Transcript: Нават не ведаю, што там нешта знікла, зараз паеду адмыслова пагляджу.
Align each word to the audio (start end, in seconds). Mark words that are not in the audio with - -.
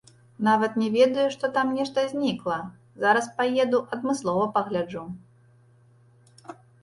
Нават 0.45 0.71
не 0.83 0.85
ведаю, 0.93 1.25
што 1.35 1.49
там 1.57 1.67
нешта 1.79 2.05
знікла, 2.13 2.57
зараз 3.05 3.25
паеду 3.41 3.83
адмыслова 3.97 4.47
пагляджу. 4.55 5.03